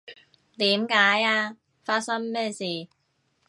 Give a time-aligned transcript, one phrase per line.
[0.57, 1.55] 點解呀？
[1.83, 2.63] 發生咩事？